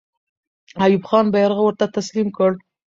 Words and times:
ایوب 0.83 1.03
خان 1.09 1.25
بیرغ 1.33 1.57
ورته 1.61 1.85
تسلیم 1.97 2.27
کړ. 2.37 2.51